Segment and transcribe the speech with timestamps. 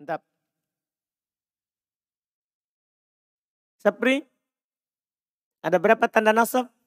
[0.00, 0.22] Entap.
[3.78, 4.26] Sepri,
[5.62, 6.77] ada berapa tanda nasab?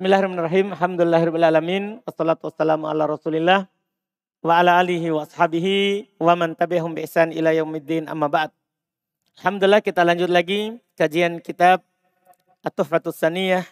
[0.00, 0.72] Bismillahirrahmanirrahim.
[0.72, 2.00] Alhamdulillahirrahmanirrahim.
[2.08, 3.68] Wassalatu wassalamu ala rasulillah.
[4.40, 8.48] Wa ala alihi wa ashabihi wa man tabi'ahum bi ihsan ila yaumiddin amma ba'd.
[9.36, 11.84] Alhamdulillah kita lanjut lagi kajian kitab
[12.64, 13.68] At-Tuhfatus Saniyah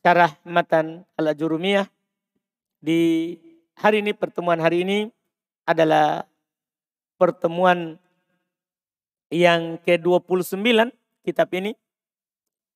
[0.00, 1.92] Syarah Matan Al-Ajurumiyah.
[2.80, 3.36] Di
[3.76, 5.12] hari ini, pertemuan hari ini
[5.68, 6.24] adalah
[7.20, 8.00] pertemuan
[9.28, 10.56] yang ke-29
[11.28, 11.76] kitab ini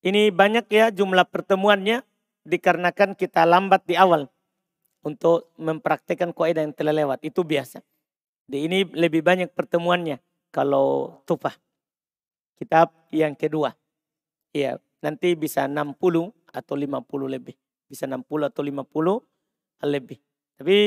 [0.01, 2.01] ini banyak ya jumlah pertemuannya
[2.41, 4.25] dikarenakan kita lambat di awal
[5.05, 7.21] untuk mempraktekkan kaidah yang telah lewat.
[7.21, 7.81] Itu biasa.
[8.45, 10.17] Di ini lebih banyak pertemuannya
[10.49, 11.53] kalau tufah.
[12.57, 13.73] Kitab yang kedua.
[14.53, 15.97] Ya, nanti bisa 60
[16.49, 17.55] atau 50 lebih.
[17.89, 19.21] Bisa 60 atau 50
[19.85, 20.19] lebih.
[20.57, 20.77] Tapi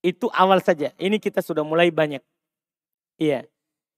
[0.00, 0.92] itu awal saja.
[0.96, 2.22] Ini kita sudah mulai banyak.
[3.20, 3.44] Iya.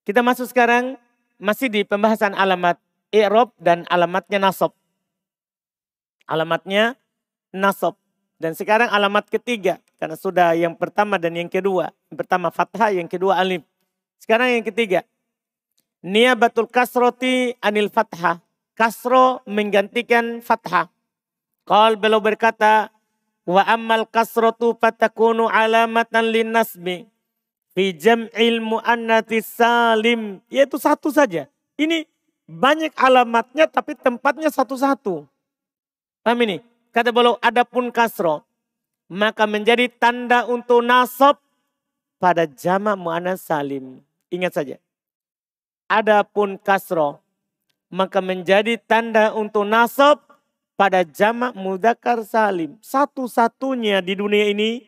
[0.03, 0.99] Kita masuk sekarang
[1.37, 4.75] masih di pembahasan alamat i'rob dan alamatnya nasab.
[6.26, 6.95] Alamatnya
[7.55, 7.99] nasab.
[8.40, 9.83] Dan sekarang alamat ketiga.
[10.00, 11.93] Karena sudah yang pertama dan yang kedua.
[12.09, 13.61] Yang pertama fathah, yang kedua alif.
[14.17, 15.05] Sekarang yang ketiga.
[16.00, 18.40] Niabatul kasroti anil fathah.
[18.73, 20.88] Kasro menggantikan fathah.
[21.69, 22.88] Kal beliau berkata,
[23.45, 27.05] Wa ammal kasrotu fatakunu alamatan lin nasbi.
[27.76, 30.40] Fi jam'il mu'annati salim.
[30.49, 31.45] Yaitu satu saja.
[31.76, 32.09] Ini
[32.50, 35.23] banyak alamatnya tapi tempatnya satu-satu.
[36.26, 36.59] Paham ini?
[36.90, 38.42] Kata beliau, adapun kasro.
[39.07, 41.38] Maka menjadi tanda untuk nasab
[42.19, 44.02] pada jama' mu'annas salim.
[44.30, 44.76] Ingat saja.
[45.87, 47.23] Adapun kasro.
[47.90, 50.23] Maka menjadi tanda untuk nasab
[50.78, 52.78] pada jamak mudakar salim.
[52.78, 54.87] Satu-satunya di dunia ini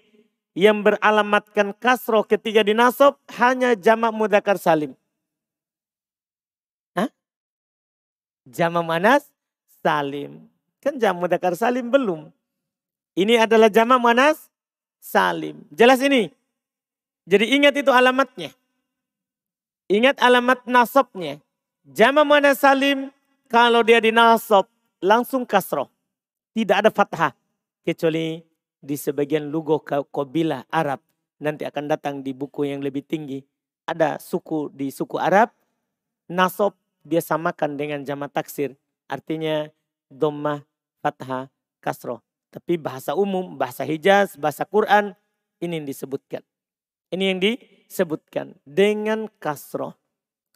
[0.56, 4.96] yang beralamatkan kasro ketika dinasob hanya jamak mudakar salim.
[6.96, 7.12] Hah?
[8.46, 9.22] Jamak manas
[9.82, 10.46] salim.
[10.82, 12.30] Kan jamak mudakar salim belum.
[13.14, 14.50] Ini adalah jamak manas
[14.98, 15.62] salim.
[15.70, 16.30] Jelas ini?
[17.22, 18.50] Jadi ingat itu alamatnya.
[19.86, 21.38] Ingat alamat nasabnya.
[21.86, 23.14] Jamak manas salim
[23.46, 24.66] kalau dia dinasob
[24.98, 25.86] langsung kasroh.
[26.54, 27.34] Tidak ada fathah.
[27.82, 28.42] Kecuali
[28.82, 30.98] di sebagian lugo kabilah Arab.
[31.42, 33.42] Nanti akan datang di buku yang lebih tinggi.
[33.86, 35.50] Ada suku di suku Arab.
[36.30, 38.74] Nasob dia samakan dengan jama taksir.
[39.10, 39.68] Artinya
[40.08, 40.64] domah,
[41.02, 41.50] fathah,
[41.82, 42.22] kasroh.
[42.52, 45.16] Tapi bahasa umum, bahasa Hijaz, bahasa Quran.
[45.58, 46.42] Ini yang disebutkan.
[47.10, 48.56] Ini yang disebutkan.
[48.62, 49.96] Dengan kasroh.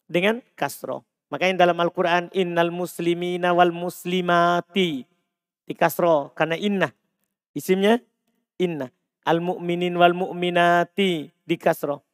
[0.06, 1.02] Dengan kasroh.
[1.32, 5.02] Makanya dalam Al-Quran innal muslimina wal muslimati.
[5.66, 6.88] Di kasro karena inna.
[7.56, 7.98] Isimnya
[8.60, 8.92] inna.
[9.26, 12.06] Al mu'minin wal mu'minati di kasro.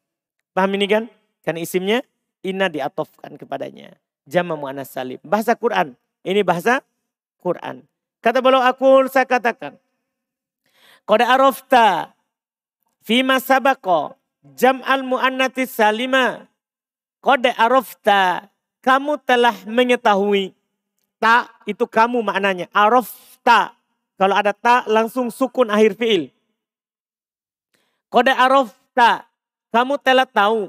[0.56, 1.04] Paham ini kan?
[1.44, 1.98] Karena isimnya
[2.40, 3.92] inna diatofkan kepadanya.
[4.28, 5.18] Jama mu'anas salim.
[5.26, 5.94] Bahasa Quran.
[6.22, 6.82] Ini bahasa
[7.42, 7.82] Quran.
[8.22, 9.74] Kata beliau aku saya katakan.
[11.02, 12.14] Qad arafta
[13.02, 14.14] fima sabako
[14.54, 16.46] jam al mu'annati salima.
[17.18, 18.52] Qad arafta
[18.82, 20.54] kamu telah mengetahui.
[21.22, 22.66] Tak itu kamu maknanya.
[22.74, 23.06] Araf
[23.46, 23.78] tak.
[24.18, 26.34] Kalau ada tak langsung sukun akhir fiil.
[28.10, 29.30] Kode araf tak.
[29.70, 30.68] Kamu telah tahu.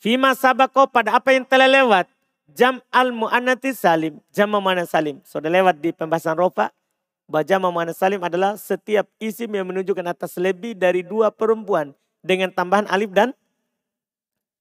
[0.00, 2.08] Fima sabako pada apa yang telah lewat.
[2.46, 4.22] Jam al mu'anati salim.
[4.30, 5.18] Jam mana salim.
[5.26, 6.70] Sudah lewat di pembahasan rofa.
[7.26, 11.90] Bahwa jam mana salim adalah setiap isim yang menunjukkan atas lebih dari dua perempuan.
[12.22, 13.34] Dengan tambahan alif dan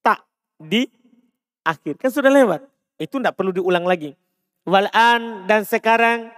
[0.01, 0.25] tak
[0.57, 0.89] di
[1.61, 2.01] akhir.
[2.01, 2.65] Kan sudah lewat.
[2.97, 4.17] Itu tidak perlu diulang lagi.
[4.65, 6.33] Wal'an dan sekarang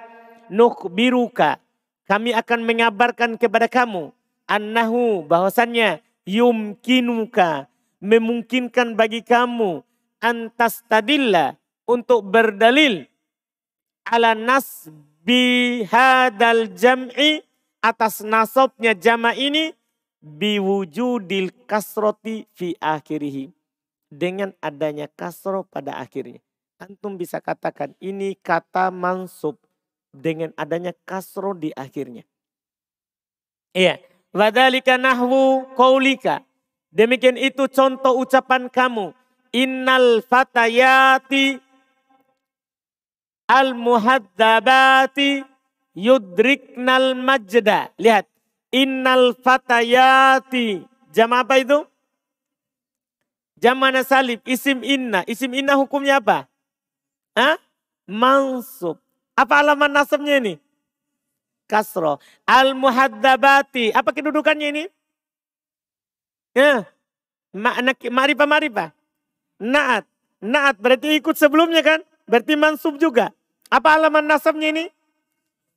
[0.92, 1.64] biruka.
[2.08, 4.12] Kami akan mengabarkan kepada kamu.
[4.48, 7.72] Annahu bahwasannya yumkinuka.
[8.04, 9.87] Memungkinkan bagi kamu.
[10.18, 13.06] Antas tadilla untuk berdalil.
[14.08, 14.88] Ala nas
[15.22, 17.44] bihadal jam'i
[17.84, 19.76] atas nasabnya jama ini
[20.24, 23.52] biwujudil kasroti fi akhirihi
[24.08, 26.40] dengan adanya kasro pada akhirnya.
[26.78, 29.58] Antum bisa katakan ini kata mansub
[30.14, 32.24] dengan adanya kasro di akhirnya.
[33.74, 33.98] Iya.
[34.30, 36.46] Wadhalika nahwu kaulika.
[36.94, 39.17] Demikian itu contoh ucapan kamu.
[39.56, 41.60] Innal fatayati
[43.48, 45.44] al muhaddabati
[45.96, 47.92] yudriknal majda.
[47.96, 48.28] Lihat.
[48.72, 50.84] Innal fatayati.
[51.16, 51.88] Jam apa itu?
[53.58, 55.26] Jamana salib, isim inna.
[55.26, 56.46] Isim inna hukumnya apa?
[57.34, 57.58] Hah?
[58.06, 59.02] Mansub.
[59.34, 60.62] Apa alamat nasabnya ini?
[61.68, 62.18] Kasro.
[62.48, 63.92] Al-muhaddabati.
[63.92, 64.84] Apa kedudukannya ini?
[66.56, 66.88] Ya.
[67.54, 68.97] Ma'rifa ma'rifa.
[69.58, 70.06] Naat.
[70.38, 72.00] Naat berarti ikut sebelumnya kan?
[72.30, 73.34] Berarti mansub juga.
[73.68, 74.86] Apa alamat nasabnya ini?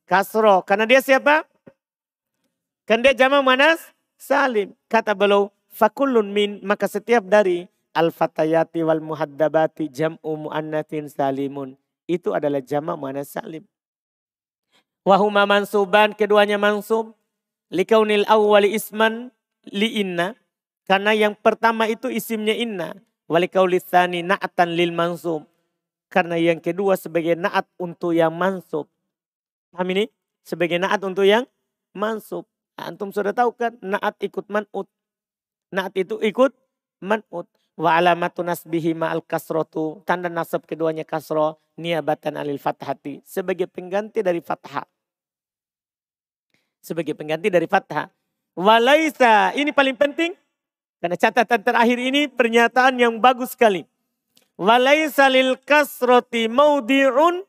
[0.05, 0.61] Kasro.
[0.63, 1.43] Karena dia siapa?
[2.85, 3.81] Kan dia jama manas
[4.19, 4.75] salim.
[4.85, 7.65] Kata beliau, fakulun min maka setiap dari
[7.97, 11.73] al-fatayati wal muhaddabati jam'u muannatin salimun.
[12.05, 13.63] Itu adalah jamak muannas salim.
[15.01, 17.17] Wahuma mansuban keduanya mansub
[17.73, 19.33] likaunil awwali isman
[19.71, 20.37] li inna
[20.85, 22.93] karena yang pertama itu isimnya inna
[23.31, 25.47] walikaulisani na'atan lil mansub
[26.11, 28.91] karena yang kedua sebagai naat untuk yang mansub.
[29.71, 30.11] Paham ini?
[30.43, 31.47] Sebagai naat untuk yang
[31.95, 32.43] mansub.
[32.75, 34.91] Antum sudah tahu kan naat ikut man'ut.
[35.71, 36.51] Naat itu ikut
[36.99, 37.47] man'ut.
[37.79, 40.03] Wa alamatu nasbihi ma'al kasrotu.
[40.03, 41.63] Tanda nasab keduanya kasro.
[41.79, 43.23] Niabatan alil fathati.
[43.23, 44.83] Sebagai pengganti dari fathah.
[46.83, 48.11] Sebagai pengganti dari fathah.
[48.59, 49.55] Walaisa.
[49.55, 50.40] Ini paling penting.
[51.01, 53.89] Karena catatan terakhir ini pernyataan yang bagus sekali.
[54.53, 57.41] Walaisa lil kasroti maudi'un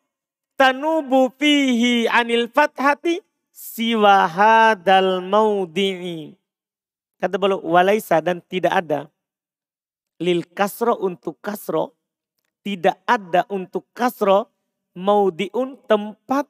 [0.56, 3.20] tanubu fihi anil fathati
[3.52, 6.32] siwa hadal maudi'i.
[7.20, 9.00] Kata beliau, walaisa dan tidak ada.
[10.16, 11.92] Lil kasro untuk kasro.
[12.64, 14.48] Tidak ada untuk kasro.
[14.96, 16.48] Maudiun tempat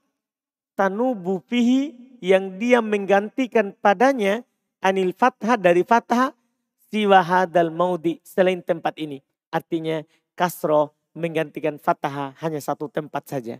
[0.78, 4.46] tanubu fihi yang dia menggantikan padanya
[4.82, 6.34] anil fathah dari fathah
[6.92, 9.24] siwa hadal maudi selain tempat ini.
[9.48, 10.04] Artinya
[10.36, 13.56] kasro menggantikan fathah hanya satu tempat saja.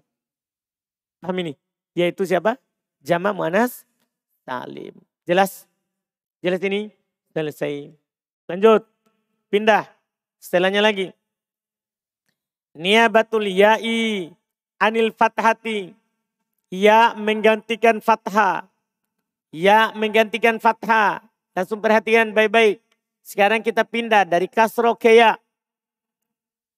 [1.25, 1.57] Paham ini?
[1.97, 2.61] Yaitu siapa?
[3.01, 3.89] Jama mu'anas
[4.45, 4.93] salim.
[5.25, 5.65] Jelas?
[6.45, 6.93] Jelas ini?
[7.33, 7.89] Selesai.
[8.53, 8.85] Lanjut.
[9.49, 9.89] Pindah.
[10.37, 11.17] Setelahnya lagi.
[12.77, 14.33] Niabatul ya'i
[14.77, 15.97] anil fathati.
[16.73, 18.69] Ya menggantikan fathah.
[19.53, 21.21] Ya menggantikan fathah.
[21.53, 22.81] Langsung perhatikan baik-baik.
[23.23, 25.39] Sekarang kita pindah dari kasro ya.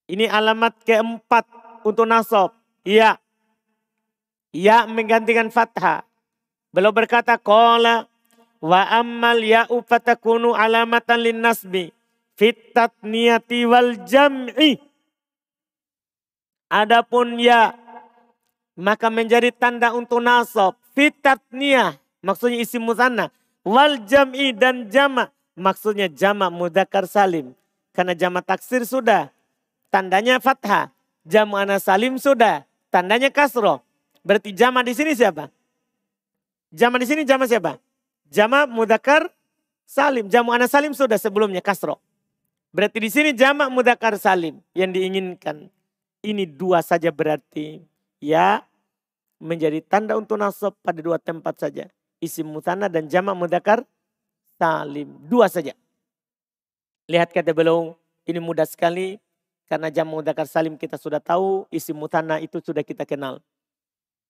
[0.04, 1.48] Ini alamat keempat
[1.88, 2.52] untuk nasab.
[2.84, 3.16] Ya.
[4.52, 6.04] Ya menggantikan fathah.
[6.70, 8.06] Beliau berkata, Qala
[8.60, 11.90] wa ammal ya'u fatakunu alamatan lin nasbi.
[12.36, 12.92] Fitat
[13.64, 14.76] wal jam'i.
[16.68, 17.72] Adapun ya,
[18.74, 20.76] maka menjadi tanda untuk nasab.
[20.92, 23.32] Fitat niyah, maksudnya isim musanna.
[23.64, 27.54] Wal jam'i dan jama' maksudnya jamak mudakar salim.
[27.94, 29.30] Karena jamak taksir sudah,
[29.90, 30.90] tandanya fathah.
[31.24, 33.80] Jamak anas salim sudah, tandanya kasro.
[34.26, 35.48] Berarti jamak di sini siapa?
[36.74, 37.78] Jamak di sini jamak siapa?
[38.28, 39.30] Jamak mudakar
[39.86, 40.26] salim.
[40.28, 42.02] Jamak anas salim sudah sebelumnya kasro.
[42.74, 45.70] Berarti di sini jamak mudakar salim yang diinginkan.
[46.24, 47.84] Ini dua saja berarti.
[48.18, 48.66] Ya
[49.38, 51.86] menjadi tanda untuk nasab pada dua tempat saja.
[52.18, 53.84] Isim mutana dan jamak mudakar
[54.64, 55.08] salim.
[55.28, 55.76] Dua saja.
[57.04, 57.92] Lihat kata beliau,
[58.24, 59.20] ini mudah sekali.
[59.64, 63.40] Karena jam mudakar salim kita sudah tahu, isi mutana itu sudah kita kenal.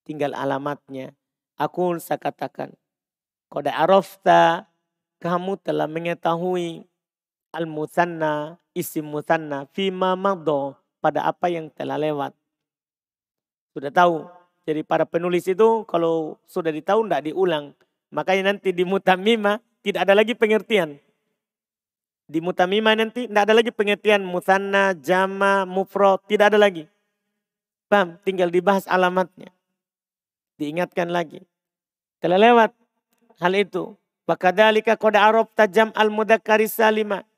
[0.07, 1.11] Tinggal alamatnya.
[1.59, 2.71] Aku saya katakan,
[3.51, 4.67] kode arafta,
[5.19, 6.87] kamu telah mengetahui
[7.51, 12.31] al-musanna, isi musanna, fima magdo, pada apa yang telah lewat.
[13.75, 14.27] Sudah tahu.
[14.65, 17.75] Jadi para penulis itu kalau sudah ditahu tidak diulang.
[18.15, 20.97] Makanya nanti di mutamima tidak ada lagi pengertian.
[22.25, 26.89] Di mutamima nanti tidak ada lagi pengertian musanna, jama, mufro, tidak ada lagi.
[27.93, 28.17] Paham?
[28.25, 29.53] Tinggal dibahas alamatnya.
[30.57, 31.45] Diingatkan lagi.
[32.25, 32.71] Telah lewat
[33.45, 33.93] hal itu.
[34.25, 37.29] Wakadhalika koda arob tajam al mudakari salima.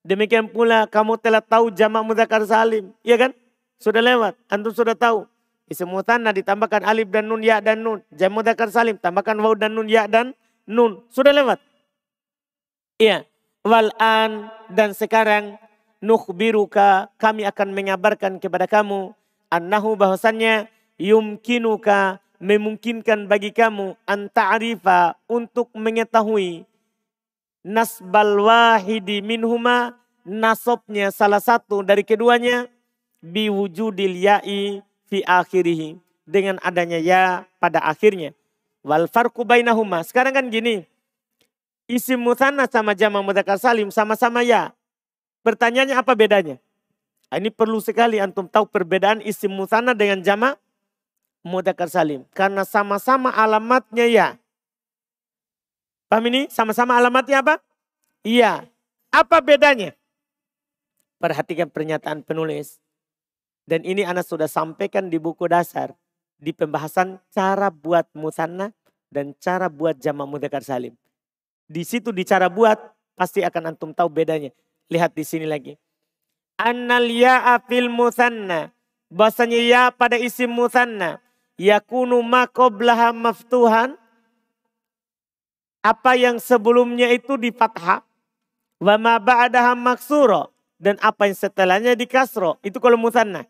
[0.00, 2.90] Demikian pula kamu telah tahu jamak mudakar salim.
[3.04, 3.30] Iya kan?
[3.76, 4.34] Sudah lewat.
[4.50, 5.28] Antum sudah tahu.
[5.70, 8.02] Isim mutanna ditambahkan alif dan nun, ya dan nun.
[8.10, 10.34] Jam mudakar salim tambahkan waw dan nun, ya dan
[10.66, 11.06] nun.
[11.12, 11.62] Sudah lewat.
[13.02, 13.26] Iya.
[13.66, 15.58] Wal'an dan sekarang
[15.98, 19.10] nukhbiruka kami akan mengabarkan kepada kamu
[19.50, 20.70] annahu bahwasannya
[21.02, 26.66] yumkinuka memungkinkan bagi kamu anta'rifa untuk mengetahui
[27.62, 29.94] nasbal wahidi minhuma
[30.26, 32.66] nasabnya salah satu dari keduanya
[33.22, 38.34] biwujudil ya'i fi akhirih dengan adanya ya pada akhirnya
[38.82, 40.82] wal farqu bainahuma sekarang kan gini
[41.92, 44.72] Isim musanna sama jama mudzakkar salim sama-sama ya.
[45.44, 46.56] Pertanyaannya apa bedanya?
[47.28, 50.56] Nah, ini perlu sekali antum tahu perbedaan isim musanna dengan jama
[51.44, 52.24] mudzakkar salim.
[52.32, 54.28] Karena sama-sama alamatnya ya.
[56.08, 56.48] Paham ini?
[56.48, 57.60] Sama-sama alamatnya apa?
[58.24, 58.64] Iya.
[59.12, 59.92] Apa bedanya?
[61.20, 62.80] Perhatikan pernyataan penulis.
[63.68, 65.92] Dan ini anak sudah sampaikan di buku dasar.
[66.40, 68.72] Di pembahasan cara buat musanna
[69.12, 70.96] dan cara buat jama mudzakkar salim.
[71.72, 72.76] Di situ di cara buat
[73.16, 74.52] pasti akan antum tahu bedanya.
[74.92, 75.80] Lihat di sini lagi.
[76.60, 78.68] Annal ya'a fil musanna.
[79.08, 81.16] Bahasanya ya pada isim musanna.
[81.56, 83.96] Yakunu ma qoblaha maftuhan.
[85.80, 88.04] Apa yang sebelumnya itu di fathah.
[88.76, 90.52] Wa ma ba'daha maksuro.
[90.76, 92.60] Dan apa yang setelahnya di kasro.
[92.60, 93.48] Itu kalau musanna.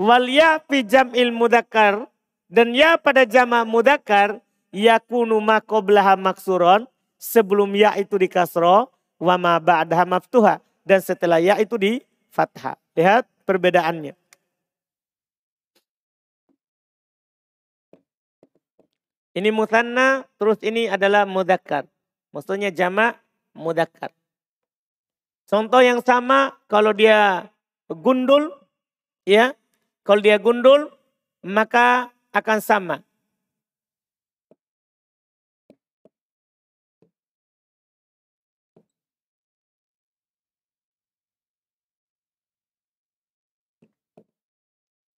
[0.00, 2.08] Wal ya fi jam'il mudakar.
[2.48, 4.40] Dan ya pada jama mudakar
[4.76, 6.84] yakunu ma qablaha maksuron
[7.16, 12.76] sebelum ya itu di kasro wa ma ba'daha maftuha dan setelah ya itu di fathah.
[12.92, 14.12] Lihat perbedaannya.
[19.36, 21.84] Ini musanna, terus ini adalah mudakkar.
[22.32, 23.20] Maksudnya jamak
[23.52, 24.08] mudakkar.
[25.44, 27.52] Contoh yang sama kalau dia
[27.84, 28.48] gundul,
[29.28, 29.52] ya,
[30.08, 30.88] kalau dia gundul
[31.44, 33.05] maka akan sama.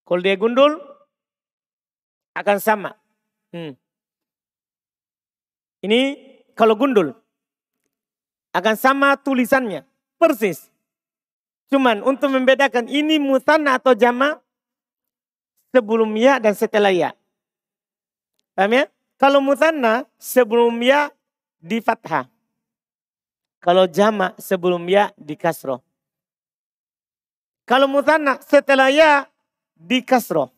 [0.09, 0.81] Kalau dia gundul
[2.33, 2.97] akan sama.
[3.53, 3.77] Hmm.
[5.85, 6.17] Ini
[6.57, 7.13] kalau gundul
[8.57, 9.85] akan sama tulisannya
[10.17, 10.73] persis.
[11.69, 14.41] Cuman untuk membedakan ini musanna atau jama
[15.69, 17.13] sebelum ya dan setelah ya.
[18.57, 18.89] Paham ya?
[19.21, 21.13] Kalau musanna sebelum ya
[21.61, 22.25] di fathah.
[23.61, 25.85] Kalau jamak sebelum ya di kasroh.
[27.69, 29.29] Kalau mutanna setelah ya
[29.79, 30.51] di kasroh.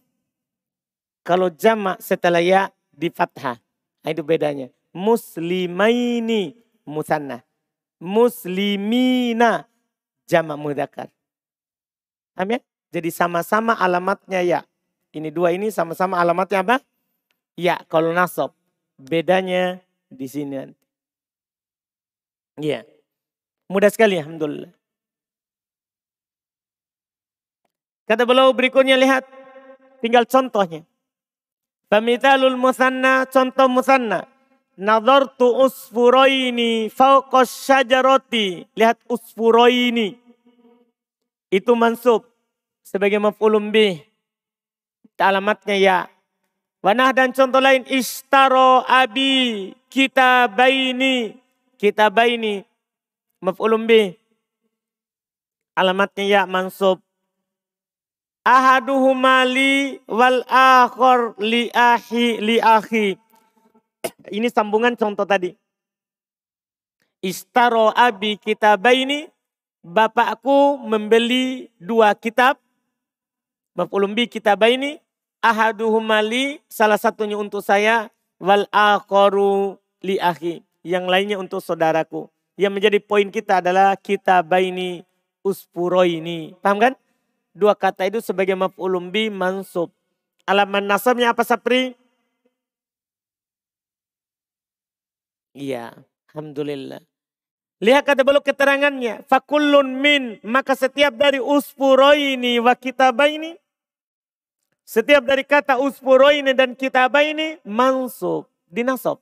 [1.22, 3.62] Kalau jamak setelah ya di fathah.
[4.02, 4.74] Nah, itu bedanya.
[4.90, 7.46] Muslimaini mutanna.
[8.02, 9.70] Muslimina
[10.26, 11.14] jamak mudakar.
[12.34, 12.60] Paham ya?
[12.90, 14.60] Jadi sama-sama alamatnya ya.
[15.14, 16.78] Ini dua ini sama-sama alamatnya apa?
[17.54, 18.58] Ya, kalau nasab.
[18.98, 19.78] Bedanya
[20.10, 20.74] di sini.
[22.58, 22.84] Iya.
[23.70, 24.81] Mudah sekali Alhamdulillah.
[28.12, 29.24] Kata beliau berikutnya lihat.
[30.04, 30.84] Tinggal contohnya.
[31.88, 34.28] Pamitalul musanna, contoh musanna.
[34.76, 38.68] Nadartu usfuroini fauqas syajaroti.
[38.76, 40.20] Lihat usfuroini.
[41.48, 42.28] Itu mansub.
[42.84, 44.04] Sebagai maf'ulum bih.
[45.16, 45.98] Alamatnya ya.
[46.84, 47.88] Wanah dan contoh lain.
[47.88, 51.40] Istaro abi kita baini.
[51.80, 52.60] Kita baini.
[53.40, 54.20] Maf'ulum bih.
[55.80, 57.00] Alamatnya ya mansub
[58.42, 63.18] ahaduhuma li wal akhor li ahi li ahi.
[64.38, 65.54] Ini sambungan contoh tadi.
[67.22, 69.30] Istaro abi kitabaini.
[69.82, 72.58] Bapakku membeli dua kitab.
[73.78, 74.98] Maf'ulun bi kitabaini.
[75.42, 76.62] Ahaduhuma li.
[76.66, 78.10] Salah satunya untuk saya.
[78.42, 80.66] Wal akhoru li ahi.
[80.82, 82.26] Yang lainnya untuk saudaraku.
[82.58, 85.06] Yang menjadi poin kita adalah kitabaini
[85.46, 86.58] uspuroini.
[86.62, 86.94] Paham kan?
[87.52, 89.92] Dua kata itu sebagai maf'ulun bi mansub.
[90.48, 91.94] Alaman nasabnya apa Sapri?
[95.52, 95.92] Iya,
[96.32, 97.04] alhamdulillah.
[97.82, 99.26] Lihat kata belum keterangannya.
[99.26, 103.58] Fakullun min, maka setiap dari usfuroini wa kitabaini.
[104.86, 109.18] Setiap dari kata usfuroini dan kitabaini mansub, dinasab.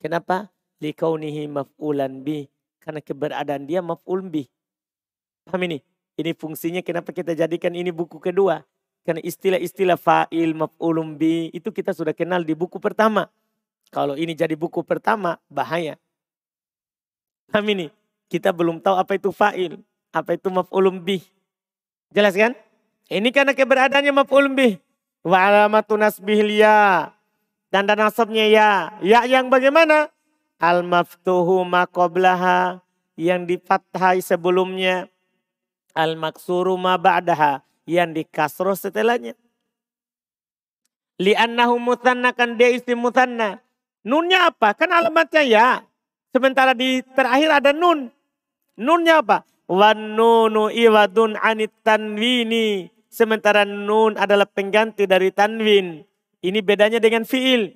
[0.00, 0.48] Kenapa?
[0.80, 2.48] Likaunihi maf'ulan bi.
[2.80, 4.48] Karena keberadaan dia maf'ul bi.
[5.44, 5.80] Paham?
[6.18, 8.66] Ini fungsinya kenapa kita jadikan ini buku kedua.
[9.06, 13.30] Karena istilah-istilah fa'il, maf'ulum bi itu kita sudah kenal di buku pertama.
[13.94, 15.94] Kalau ini jadi buku pertama bahaya.
[17.54, 17.86] Kami ini
[18.26, 19.78] kita belum tahu apa itu fa'il,
[20.10, 21.22] apa itu maf'ulum bi.
[22.10, 22.52] Jelas kan?
[23.08, 24.76] Ini karena keberadaannya maf'ulum bi.
[25.22, 27.14] Wa alamatun nasbihil ya.
[27.70, 28.92] Dan dan nasabnya ya.
[29.00, 30.10] Ya yang bagaimana?
[30.58, 32.82] Al maftuhu maqoblaha.
[33.16, 35.08] Yang difathai sebelumnya
[35.98, 39.34] al maksuru ma ba'daha yang dikasroh setelahnya.
[41.18, 43.58] Li'annahu mutanna kan dia isim mutanna.
[44.06, 44.78] Nunnya apa?
[44.78, 45.68] Kan alamatnya ya.
[46.30, 48.06] Sementara di terakhir ada nun.
[48.78, 49.42] Nunnya apa?
[49.66, 52.86] Wan nunu iwadun anit tanwini.
[53.10, 56.06] Sementara nun adalah pengganti dari tanwin.
[56.38, 57.74] Ini bedanya dengan fiil.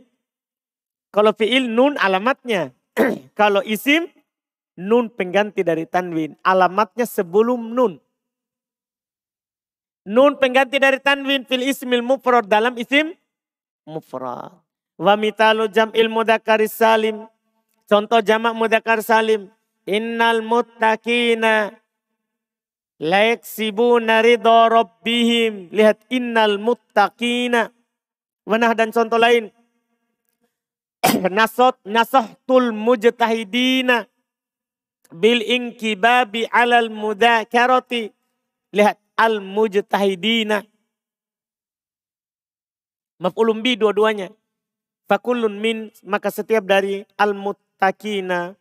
[1.11, 2.71] Kalau fiil nun alamatnya.
[3.41, 4.07] Kalau isim
[4.79, 6.39] nun pengganti dari tanwin.
[6.47, 7.99] Alamatnya sebelum nun.
[10.03, 13.15] Nun pengganti dari tanwin fil ismil mufrad dalam isim
[13.87, 14.51] mufrad.
[14.99, 17.27] Wa mitalu jam'il mudakaris salim.
[17.87, 19.51] Contoh jamak mudakar salim.
[19.87, 21.75] Innal muttaqina
[23.03, 25.71] layaksibuna ridho rabbihim.
[25.75, 27.71] Lihat innal muttaqina.
[28.47, 29.51] Wanah dan contoh lain.
[31.35, 34.07] Nasot nasahtul mujtahidina
[35.11, 38.15] bil inkibabi alal mudakarati.
[38.71, 40.67] Lihat al-mujtahidina.
[43.23, 44.35] Maf'ulun bi dua-duanya.
[45.07, 48.59] Fakulun min maka setiap dari al-muttaqina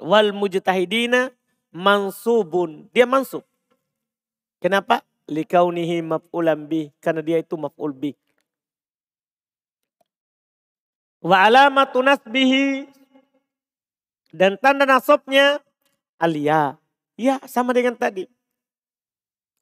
[0.00, 1.28] wal mujtahidina
[1.68, 2.88] mansubun.
[2.96, 3.44] Dia mansub.
[4.56, 5.04] Kenapa?
[5.28, 6.88] Likaunihi maf'ulan bi.
[7.04, 8.16] Karena dia itu maf'ul bi.
[11.20, 12.88] Wa alamatu nasbihi.
[14.32, 15.60] Dan tanda nasabnya
[16.16, 16.80] alia.
[17.20, 18.31] Ya sama dengan tadi.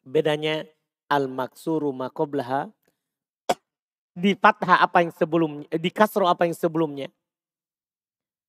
[0.00, 0.64] Bedanya
[1.10, 2.72] al-maksuru makoblaha
[4.16, 7.08] di fathah apa yang sebelumnya, di kasro apa yang sebelumnya.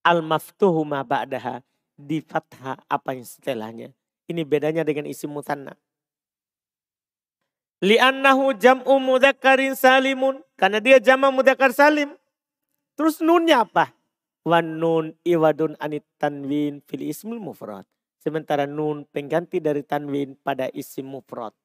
[0.01, 1.61] Al-maftuhu ma ba'daha
[1.93, 3.93] di fathah apa yang setelahnya.
[4.25, 5.77] Ini bedanya dengan isim mutanna.
[7.81, 10.41] Li'annahu jam'u mudakarin salimun.
[10.53, 12.13] Karena dia jama mudakar salim.
[12.93, 13.89] Terus nunnya apa?
[14.45, 17.85] Wan nun iwadun anit tanwin fil ismil mufrad.
[18.21, 21.57] Sementara nun pengganti dari tanwin pada isim mufrad.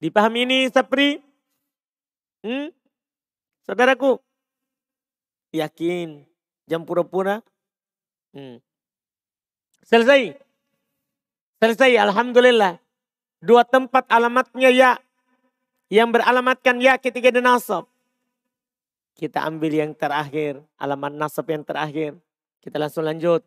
[0.00, 1.20] Dipahami ini Sapri?
[2.40, 2.72] Hmm?
[3.68, 4.16] Saudaraku?
[5.52, 6.24] Yakin?
[6.64, 7.44] Jam pura-pura?
[8.32, 8.56] Hmm.
[9.84, 10.40] Selesai?
[11.60, 12.80] Selesai, Alhamdulillah.
[13.44, 14.92] Dua tempat alamatnya ya.
[15.92, 17.84] Yang beralamatkan ya ketika ada nasab.
[19.12, 20.64] Kita ambil yang terakhir.
[20.80, 22.16] Alamat nasab yang terakhir.
[22.64, 23.44] Kita langsung lanjut.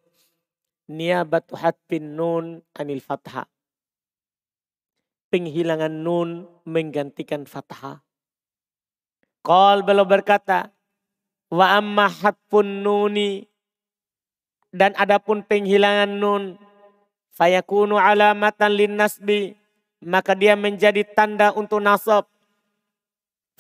[0.89, 3.45] Niabatu hatfin nun anil fathah.
[5.30, 8.02] Penghilangan nun menggantikan fathah.
[9.45, 10.73] Qal beliau berkata,
[11.54, 13.45] wa amma hatfun nuni.
[14.73, 16.58] Dan adapun penghilangan nun
[17.38, 19.54] fayakunu alamatan lin nasbi
[20.02, 22.25] maka dia menjadi tanda untuk nasab.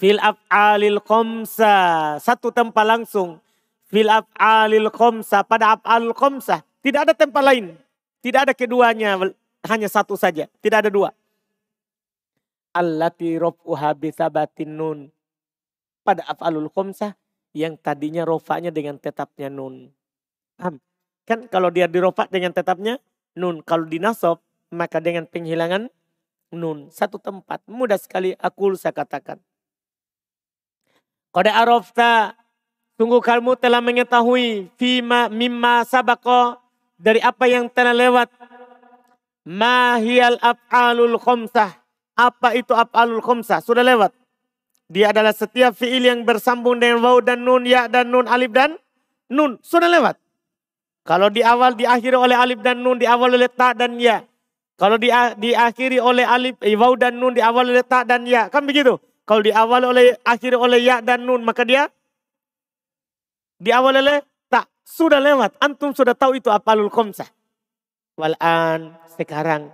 [0.01, 2.17] Fil af'alil khamsa.
[2.17, 3.37] Satu tempat langsung.
[3.85, 5.45] Fil af'alil khamsa.
[5.45, 7.75] Pada af'alul khamsa tidak ada tempat lain
[8.19, 9.15] tidak ada keduanya
[9.65, 11.09] hanya satu saja tidak ada dua
[12.73, 14.11] allati raf'uha bi
[14.65, 15.09] nun
[16.05, 17.17] pada af'alul khamsa
[17.53, 19.89] yang tadinya rofaknya dengan tetapnya nun.
[20.57, 20.77] Paham?
[21.25, 22.97] Kan kalau dia dirofak dengan tetapnya
[23.37, 23.61] nun.
[23.65, 25.89] Kalau dinasob maka dengan penghilangan
[26.53, 26.89] nun.
[26.93, 27.61] Satu tempat.
[27.69, 29.41] Mudah sekali aku saya katakan.
[31.29, 32.37] Kode arofta.
[32.97, 34.69] Tunggu kamu telah mengetahui.
[34.77, 36.57] Fima mimma sabako.
[36.99, 38.27] Dari apa yang telah lewat.
[39.47, 41.71] Mahiyal af'alul khomsah.
[42.19, 43.63] Apa itu af'alul khomsah?
[43.63, 44.11] Sudah lewat.
[44.91, 48.75] Dia adalah setiap fiil yang bersambung dengan waw dan nun, ya dan nun, alif dan
[49.31, 49.55] nun.
[49.63, 50.19] Sudah lewat.
[51.07, 54.25] Kalau di awal diakhiri oleh alif dan nun, di awal oleh ta dan ya.
[54.75, 58.51] Kalau di, diakhiri oleh alif, eh, waw dan nun, di awal oleh ta dan ya.
[58.51, 58.99] Kan begitu.
[59.23, 61.87] Kalau di awal oleh akhiri oleh ya dan nun, maka dia
[63.61, 64.67] di awal oleh tak.
[64.83, 65.55] Sudah lewat.
[65.61, 67.29] Antum sudah tahu itu apalul khomsah.
[68.19, 69.71] Wal'an sekarang.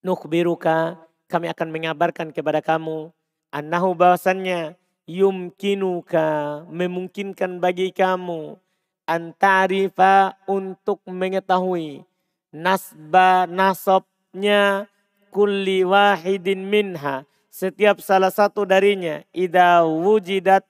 [0.00, 0.96] Nukhbiruka
[1.28, 3.12] kami akan mengabarkan kepada kamu
[3.52, 8.56] Anahu bahwasannya yumkinuka memungkinkan bagi kamu
[9.04, 12.06] antarifa untuk mengetahui
[12.54, 14.88] nasba nasabnya
[15.28, 20.64] kulli wahidin minha setiap salah satu darinya ida wujidat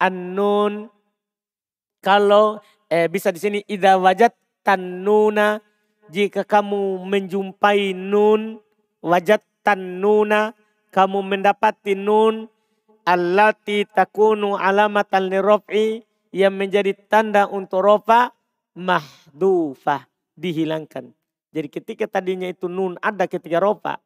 [0.00, 0.88] annun
[2.00, 2.58] kalau
[2.88, 4.32] eh, bisa di sini ida wajat
[4.64, 5.60] tanuna
[6.08, 8.58] jika kamu menjumpai nun
[9.04, 10.56] wajat tannuna
[10.90, 12.48] kamu mendapati nun
[13.06, 16.02] allati takunu alamatan lirof'i
[16.34, 18.34] yang menjadi tanda untuk rofa
[18.74, 20.06] mahdufah
[20.38, 21.10] dihilangkan.
[21.50, 23.98] Jadi ketika tadinya itu nun ada ketika rofa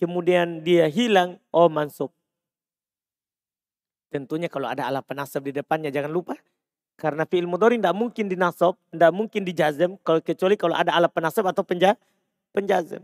[0.00, 2.10] kemudian dia hilang oh mansub.
[4.12, 6.36] Tentunya kalau ada alat penasab di depannya jangan lupa
[7.00, 11.48] karena fi'il mudhari tidak mungkin dinasab, tidak mungkin dijazam kalau kecuali kalau ada alat penasab
[11.48, 11.96] atau penja,
[12.52, 13.02] penjazam.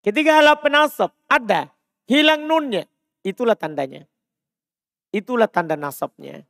[0.00, 1.68] Ketika alat penasab ada,
[2.08, 2.88] hilang nunnya,
[3.20, 4.08] itulah tandanya.
[5.12, 6.46] Itulah tanda nasabnya.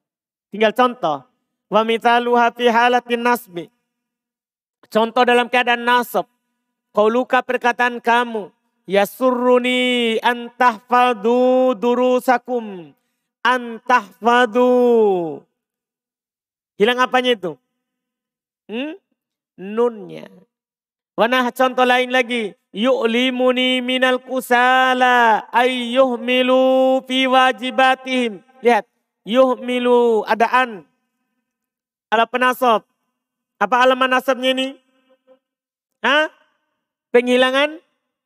[0.52, 1.24] Tinggal contoh.
[1.72, 3.66] Wa mithaluha fi halatin nasbi.
[4.92, 6.28] Contoh dalam keadaan nasab.
[6.92, 8.52] luka perkataan kamu.
[8.84, 12.92] Yasurruni antahfadu durusakum.
[13.40, 14.70] Antahfadu.
[16.76, 17.52] Hilang apanya itu?
[18.68, 18.96] Hmm?
[19.56, 20.28] Nunnya.
[21.16, 28.40] Mana contoh lain lagi yu'limuni minal kusala ayyuhmilu fi wajibatihim.
[28.64, 28.88] Lihat,
[29.28, 30.88] yuhmilu adaan.
[32.08, 32.88] Ala penasab.
[33.60, 34.80] Apa alamat nasabnya ini?
[36.00, 36.32] Hah?
[37.12, 37.76] Penghilangan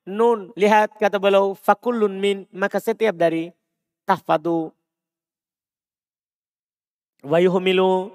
[0.06, 0.54] nun.
[0.54, 2.46] Lihat kata beliau fakullun min.
[2.54, 3.50] Maka setiap dari
[4.06, 4.70] tahfadu.
[7.24, 8.12] Wa yuhmilu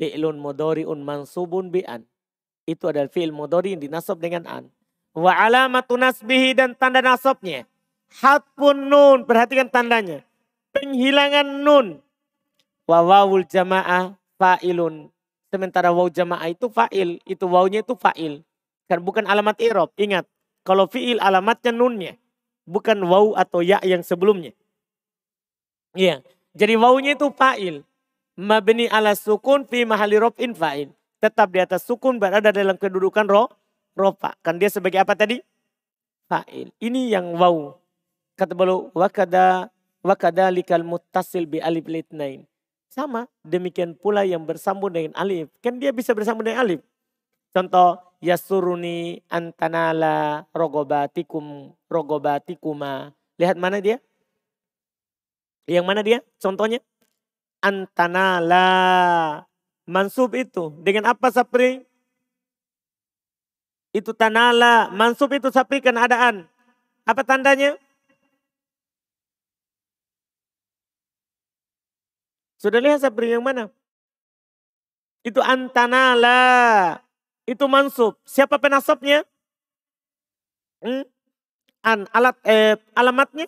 [0.00, 2.08] fi'lun mudori'un mansubun bi'an.
[2.64, 4.64] Itu adalah fi'il mudori yang dinasab dengan an.
[5.12, 7.68] Wa alamatu nasbihi dan tanda nasabnya.
[8.24, 9.28] Hatpun nun.
[9.28, 10.24] Perhatikan tandanya.
[10.72, 12.00] Penghilangan nun.
[12.88, 15.12] Wa wawul jamaah fa'ilun.
[15.52, 17.20] Sementara waw jamaah itu fa'il.
[17.28, 18.42] Itu wawnya itu fa'il.
[18.88, 19.92] Kan bukan alamat irob.
[20.00, 20.24] Ingat.
[20.64, 22.16] Kalau fi'il alamatnya nunnya.
[22.64, 24.56] Bukan waw atau ya yang sebelumnya.
[25.92, 26.24] Iya.
[26.56, 27.84] Jadi wawnya itu fa'il.
[28.34, 30.90] Mabni ala sukun fi mahali rob'in fa'il.
[31.22, 33.46] Tetap di atas sukun berada dalam kedudukan roh
[33.94, 34.34] rofa.
[34.42, 35.38] Kan dia sebagai apa tadi?
[36.26, 36.74] Fa'il.
[36.82, 37.78] Ini yang waw.
[38.34, 39.70] Kata beliau, wakada
[40.02, 42.42] wakada likal mutasil bi alif litnain.
[42.90, 45.50] Sama, demikian pula yang bersambung dengan alif.
[45.62, 46.82] Kan dia bisa bersambung dengan alif.
[47.54, 53.14] Contoh, yasuruni antanala rogobatikum rogobatikuma.
[53.38, 54.02] Lihat mana dia?
[55.66, 56.18] Yang mana dia?
[56.38, 56.82] Contohnya,
[57.64, 58.68] antanala.
[59.88, 60.76] Mansub itu.
[60.84, 61.80] Dengan apa sapri?
[63.94, 66.50] itu tanala, mansub itu sapi keadaan.
[67.06, 67.78] Apa tandanya?
[72.58, 73.70] Sudah lihat sapri yang mana?
[75.22, 76.98] Itu antanala.
[77.46, 78.18] Itu mansub.
[78.26, 79.22] Siapa penasabnya?
[80.82, 81.06] Hmm?
[81.86, 83.46] An, alat eh, alamatnya?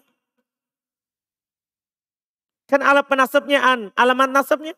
[2.66, 4.74] Kan alat penasabnya an, alamat nasabnya.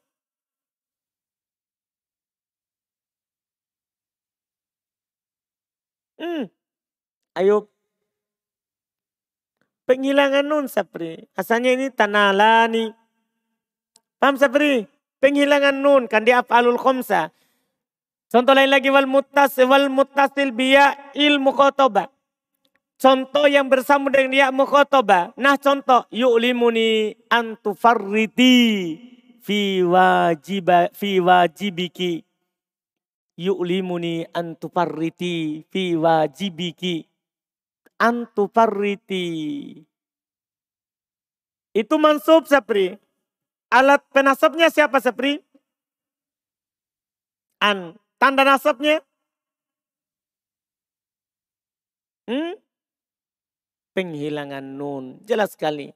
[6.19, 6.51] Hmm.
[7.39, 7.71] ayo
[9.89, 11.17] Penghilangan nun sapri.
[11.33, 12.93] Asalnya ini tanalani.
[14.21, 14.85] Paham sapri?
[15.17, 17.33] Penghilangan nun kan di afalul khomsa.
[18.29, 22.13] Contoh lain lagi wal mutas wal mutasil biya il mukotoba.
[22.99, 25.31] Contoh yang bersama dengan dia mukhotoba.
[25.39, 28.59] Nah contoh yu'limuni antufarriti
[29.39, 32.27] fi wajiba fi wajibiki.
[33.39, 37.07] Yu'limuni antufarriti fi wajibiki.
[38.03, 39.27] Antufarriti.
[41.71, 42.99] Itu mansub Sapri.
[43.71, 45.39] Alat penasabnya siapa Sapri?
[47.63, 47.95] An.
[48.19, 48.99] Tanda nasabnya?
[52.27, 52.59] Hmm?
[53.99, 55.19] Penghilangan nun.
[55.27, 55.91] Jelas sekali.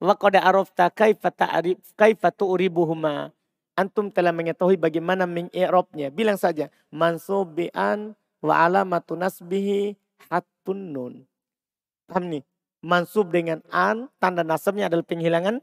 [0.00, 3.28] Wa qad arafta kaifa ta'rif kaifa tu'ribuhuma.
[3.76, 6.08] Antum telah mengetahui bagaimana mengi'rabnya.
[6.08, 9.92] Bilang saja mansub bi'an wa alamatu nasbihi
[10.32, 11.14] hatun nun.
[12.08, 12.42] Paham nih?
[12.82, 15.60] Mansub dengan an, tanda nasabnya adalah penghilangan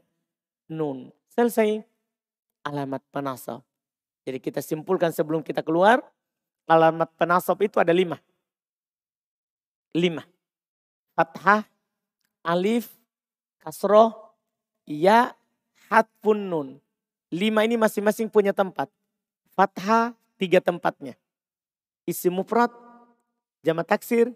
[0.70, 1.10] nun.
[1.34, 1.82] Selesai.
[2.64, 3.66] Alamat penasab.
[4.24, 6.04] Jadi kita simpulkan sebelum kita keluar,
[6.68, 8.20] alamat penasab itu ada lima.
[9.96, 10.22] Lima.
[11.16, 11.66] Fathah,
[12.44, 12.92] alif,
[13.60, 14.14] kasroh,
[14.88, 15.34] ya,
[15.88, 16.68] hatfun nun.
[17.30, 18.90] Lima ini masing-masing punya tempat.
[19.54, 21.14] Fathah tiga tempatnya.
[22.08, 22.72] Isim mufrad,
[23.62, 24.32] jama taksir,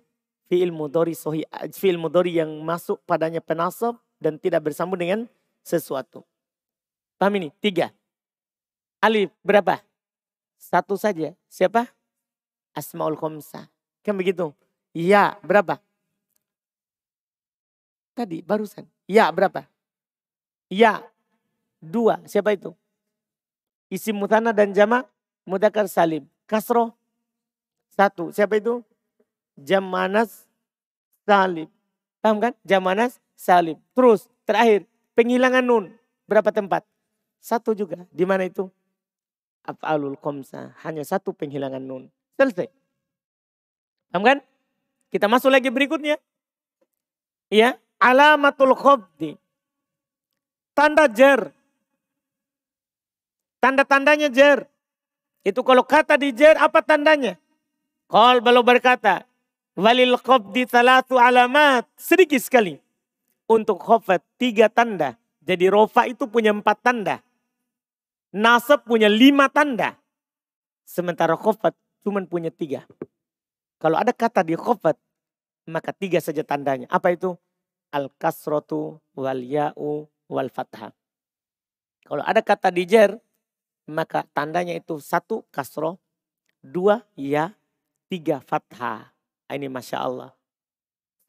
[0.47, 1.43] fi'il mudori sohi,
[1.75, 5.27] fi'il mudori yang masuk padanya penasab dan tidak bersambung dengan
[5.65, 6.23] sesuatu.
[7.19, 7.49] Paham ini?
[7.59, 7.91] Tiga.
[9.01, 9.81] Alif berapa?
[10.61, 11.33] Satu saja.
[11.49, 11.89] Siapa?
[12.75, 13.69] Asmaul Khomsa.
[14.05, 14.53] Kan begitu?
[14.93, 15.81] Ya berapa?
[18.15, 18.87] Tadi barusan.
[19.11, 19.67] Ya berapa?
[20.71, 21.03] Ya
[21.83, 22.23] dua.
[22.31, 22.71] Siapa itu?
[23.91, 25.03] Isim mutana dan jama
[25.43, 26.25] mudakar salim.
[26.47, 26.95] Kasro
[27.91, 28.31] satu.
[28.31, 28.87] Siapa itu?
[29.59, 30.47] Jamanas
[31.27, 31.67] salim.
[32.23, 32.55] Paham kan?
[32.63, 33.77] Jamanas salim.
[33.99, 34.87] Terus terakhir
[35.19, 35.85] penghilangan nun.
[36.31, 36.87] Berapa tempat?
[37.43, 38.07] Satu juga.
[38.15, 38.71] Di mana itu?
[39.67, 40.73] Af'alul komsa.
[40.87, 42.09] Hanya satu penghilangan nun.
[42.39, 42.71] Selesai.
[44.15, 44.39] Paham kan?
[45.11, 46.19] Kita masuk lagi berikutnya.
[47.51, 49.33] Iya alamatul khobdi.
[50.77, 51.49] Tanda jer.
[53.65, 54.69] Tanda-tandanya jer.
[55.41, 57.41] Itu kalau kata di jer apa tandanya?
[58.13, 59.25] Kal belum berkata.
[59.73, 61.89] Walil khobdi salatu alamat.
[61.97, 62.77] Sedikit sekali.
[63.49, 65.17] Untuk khofat tiga tanda.
[65.41, 67.17] Jadi rofa itu punya empat tanda.
[68.33, 69.97] Nasab punya lima tanda.
[70.85, 71.73] Sementara khofat
[72.05, 72.85] cuma punya tiga.
[73.81, 74.97] Kalau ada kata di khofat,
[75.69, 76.89] maka tiga saja tandanya.
[76.89, 77.37] Apa itu?
[77.95, 80.91] Al kasrotu wal ya'u wal fathah.
[82.03, 83.15] Kalau ada kata dijer,
[83.87, 86.03] maka tandanya itu satu kasro,
[86.59, 87.55] dua ya,
[88.11, 89.15] tiga fathah.
[89.47, 90.35] Ah, ini Masya Allah.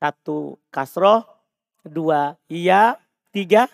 [0.02, 1.22] Satu kasro,
[1.86, 2.98] dua ya,
[3.30, 3.70] tiga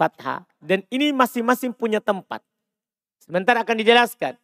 [0.00, 0.48] fathah.
[0.58, 2.40] Dan ini masing-masing punya tempat.
[3.20, 4.34] Sebentar akan dijelaskan.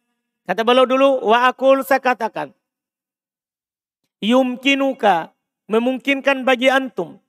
[0.43, 2.51] Kata beliau dulu, wa akul saya katakan.
[4.23, 5.35] Yumkinuka,
[5.67, 7.22] memungkinkan bagi antum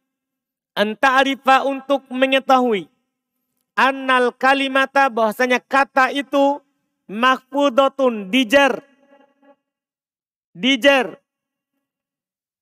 [0.74, 2.90] Anta'arifa untuk mengetahui.
[3.74, 6.62] Annal kalimata bahwasanya kata itu
[7.10, 8.82] mahfudotun dijar.
[10.54, 11.18] Dijar.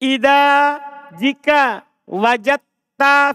[0.00, 0.80] Ida
[1.16, 2.60] jika wajat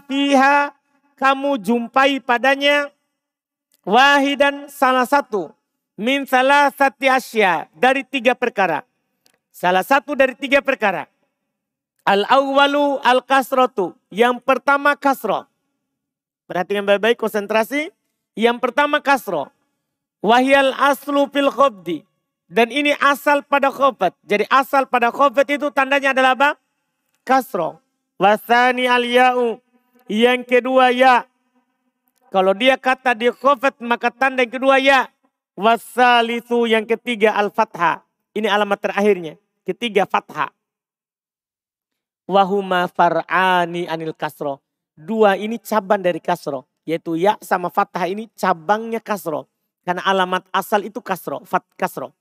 [0.08, 0.72] fiha
[1.18, 2.88] kamu jumpai padanya
[3.84, 5.52] wahidan salah satu
[5.98, 8.86] min salah sati asya dari tiga perkara.
[9.50, 11.10] Salah satu dari tiga perkara.
[12.08, 13.92] Al awwalu al kasrotu.
[14.08, 15.44] Yang pertama kasro.
[16.48, 17.92] Perhatikan baik-baik konsentrasi.
[18.32, 19.52] Yang pertama kasro.
[20.24, 22.08] Wahyal aslu fil khobdi.
[22.48, 24.16] Dan ini asal pada khobat.
[24.24, 26.50] Jadi asal pada khobat itu tandanya adalah apa?
[27.28, 27.76] Kasro.
[28.16, 29.60] Wasani al ya'u.
[30.08, 31.28] Yang kedua ya.
[32.32, 35.12] Kalau dia kata di khobat maka tanda yang kedua ya.
[35.60, 38.00] Wasalisu yang ketiga al fathah.
[38.32, 39.36] Ini alamat terakhirnya.
[39.68, 40.48] Ketiga fathah.
[42.28, 44.60] Wahuma far'ani anil kasro.
[44.92, 46.68] Dua ini cabang dari kasro.
[46.84, 49.48] Yaitu ya sama fathah ini cabangnya kasro.
[49.80, 51.40] Karena alamat asal itu kasro.
[51.48, 52.12] Fat kasro.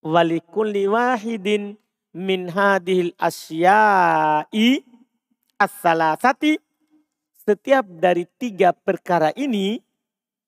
[0.00, 1.76] Walikulli wahidin
[2.16, 4.80] min hadihil asyai
[5.60, 6.56] as-salasati.
[7.44, 9.84] Setiap dari tiga perkara ini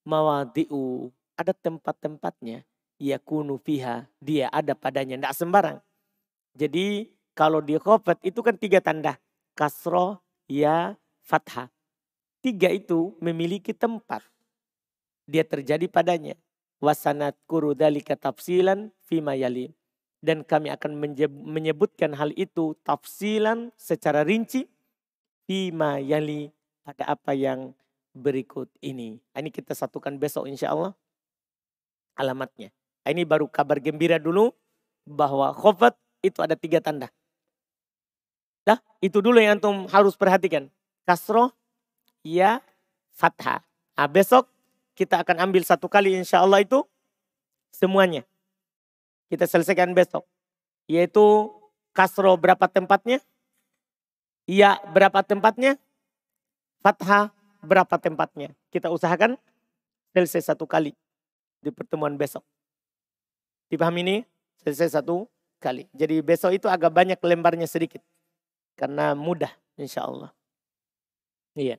[0.08, 1.12] mawadi'u.
[1.36, 2.64] Ada tempat-tempatnya.
[2.96, 4.08] Yakunu fiha.
[4.20, 5.20] Dia ada padanya.
[5.20, 5.80] Tidak sembarang.
[6.56, 7.08] Jadi
[7.40, 9.16] kalau di khofat itu kan tiga tanda.
[9.56, 11.72] Kasroh, ya, fathah.
[12.44, 14.20] Tiga itu memiliki tempat.
[15.24, 16.36] Dia terjadi padanya.
[16.84, 19.72] Wasanat kuru dalika tafsilan fima yali.
[20.20, 21.00] Dan kami akan
[21.48, 24.68] menyebutkan hal itu tafsilan secara rinci.
[25.48, 26.52] Fima yali
[26.84, 27.72] pada apa yang
[28.12, 29.16] berikut ini.
[29.32, 30.92] Ini kita satukan besok insya Allah
[32.20, 32.68] alamatnya.
[33.08, 34.52] Ini baru kabar gembira dulu
[35.08, 37.08] bahwa khofat itu ada tiga tanda.
[38.64, 40.68] Dah, itu dulu yang antum harus perhatikan.
[41.08, 41.50] Kasroh,
[42.20, 42.60] ya,
[43.16, 43.64] fathah.
[43.96, 44.48] Nah, besok
[44.96, 46.84] kita akan ambil satu kali insya Allah itu
[47.72, 48.24] semuanya.
[49.28, 50.24] Kita selesaikan besok.
[50.90, 51.52] Yaitu
[51.92, 53.22] kasro berapa tempatnya?
[54.48, 55.78] Iya berapa tempatnya?
[56.82, 57.30] Fathah
[57.62, 58.56] berapa tempatnya?
[58.72, 59.36] Kita usahakan
[60.10, 60.96] selesai satu kali
[61.60, 62.42] di pertemuan besok.
[63.70, 64.16] Dipahami ini?
[64.64, 65.30] Selesai satu
[65.62, 65.86] kali.
[65.94, 68.02] Jadi besok itu agak banyak lembarnya sedikit.
[68.80, 70.32] Karena mudah insya Allah.
[71.52, 71.76] Iya.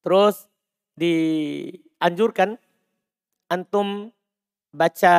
[0.00, 0.48] Terus
[0.96, 2.56] dianjurkan
[3.52, 4.08] antum
[4.72, 5.14] baca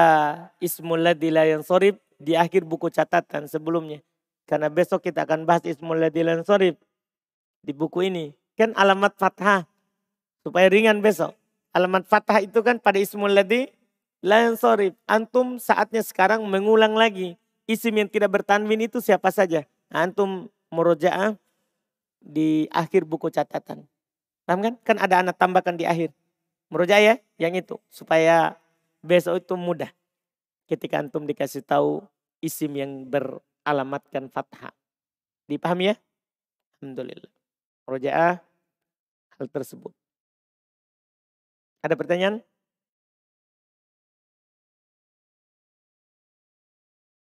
[0.57, 4.01] Ismul Ladzi yang sorib di akhir buku catatan sebelumnya.
[4.49, 6.81] Karena besok kita akan bahas Ismul Ladzi yang sorib
[7.61, 8.33] di buku ini.
[8.57, 9.69] Kan alamat fathah.
[10.41, 11.37] Supaya ringan besok.
[11.69, 13.69] Alamat fathah itu kan pada Ismul Ladzi
[14.25, 14.97] yang sorib.
[15.05, 17.37] Antum saatnya sekarang mengulang lagi.
[17.67, 19.67] Isim yang tidak bertanwin itu siapa saja.
[19.91, 21.35] Antum murojaah
[22.23, 23.83] di akhir buku catatan.
[24.47, 24.73] Paham kan?
[24.87, 26.15] Kan ada anak tambahkan di akhir.
[26.71, 27.75] Murojaah ya yang itu.
[27.91, 28.55] Supaya
[29.03, 29.91] besok itu mudah.
[30.63, 31.99] Ketika antum dikasih tahu
[32.39, 34.71] isim yang beralamatkan fathah.
[35.51, 35.95] Dipahami ya?
[36.79, 37.31] Alhamdulillah.
[37.83, 38.39] Rojaah
[39.35, 39.91] hal tersebut.
[41.83, 42.43] Ada pertanyaan?